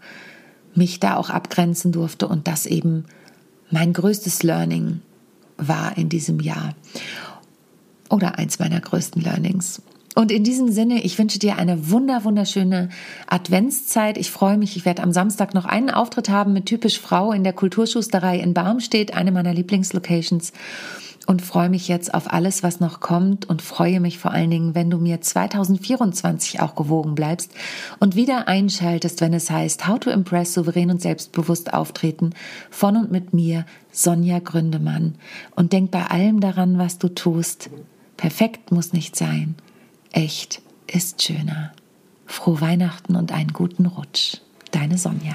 mich 0.74 1.00
da 1.00 1.16
auch 1.16 1.31
abgrenzen 1.31 1.90
durfte 1.90 2.29
und 2.29 2.46
das 2.46 2.66
eben 2.66 3.07
mein 3.70 3.94
größtes 3.94 4.42
Learning 4.42 5.00
war 5.57 5.96
in 5.96 6.11
diesem 6.11 6.40
Jahr 6.40 6.74
oder 8.11 8.38
eins 8.38 8.59
meiner 8.59 8.81
größten 8.81 9.22
Learnings. 9.22 9.81
Und 10.16 10.33
in 10.33 10.42
diesem 10.42 10.70
Sinne, 10.70 11.03
ich 11.03 11.18
wünsche 11.18 11.38
dir 11.38 11.57
eine 11.57 11.90
wunder, 11.90 12.25
wunderschöne 12.25 12.88
Adventszeit. 13.29 14.18
Ich 14.18 14.31
freue 14.31 14.59
mich, 14.59 14.77
ich 14.77 14.85
werde 14.85 15.03
am 15.03 15.12
Samstag 15.12 15.55
noch 15.55 15.66
einen 15.66 15.90
Auftritt 15.90 16.29
haben 16.29 16.53
mit 16.53 16.66
Typisch 16.66 16.99
Frau 16.99 17.33
in 17.33 17.44
der 17.44 17.53
Kulturschusterei 17.53 18.38
in 18.40 18.53
Barmstedt, 18.53 19.14
eine 19.14 19.31
meiner 19.31 19.55
Lieblingslocations. 19.55 20.53
Und 21.27 21.42
freue 21.42 21.68
mich 21.68 21.87
jetzt 21.87 22.12
auf 22.12 22.33
alles, 22.33 22.64
was 22.64 22.81
noch 22.81 22.99
kommt 22.99 23.49
und 23.49 23.62
freue 23.62 24.01
mich 24.01 24.18
vor 24.18 24.33
allen 24.33 24.51
Dingen, 24.51 24.75
wenn 24.75 24.90
du 24.90 24.99
mir 24.99 25.20
2024 25.20 26.61
auch 26.61 26.75
gewogen 26.75 27.14
bleibst 27.14 27.53
und 28.01 28.16
wieder 28.16 28.49
einschaltest, 28.49 29.20
wenn 29.20 29.33
es 29.33 29.49
heißt 29.49 29.87
How 29.87 30.01
to 30.01 30.11
Impress 30.11 30.55
souverän 30.55 30.90
und 30.90 31.01
selbstbewusst 31.01 31.73
auftreten 31.73 32.31
von 32.68 32.96
und 32.96 33.12
mit 33.12 33.33
mir, 33.33 33.64
Sonja 33.92 34.40
Gründemann. 34.40 35.14
Und 35.55 35.73
denk 35.73 35.92
bei 35.92 36.07
allem 36.07 36.40
daran, 36.40 36.79
was 36.79 36.99
du 36.99 37.09
tust. 37.09 37.70
Perfekt 38.16 38.73
muss 38.73 38.92
nicht 38.92 39.14
sein 39.14 39.55
Echt 40.12 40.62
ist 40.87 41.23
schöner. 41.23 41.73
Frohe 42.27 42.61
Weihnachten 42.61 43.16
und 43.16 43.33
einen 43.33 43.53
guten 43.53 43.87
Rutsch. 43.87 44.38
Deine 44.73 44.99
Sonja. 44.99 45.35